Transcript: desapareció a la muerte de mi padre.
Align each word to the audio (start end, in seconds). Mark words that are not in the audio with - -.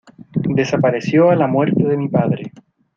desapareció 0.55 1.29
a 1.29 1.35
la 1.35 1.45
muerte 1.45 1.83
de 1.83 1.95
mi 1.95 2.09
padre. 2.09 2.51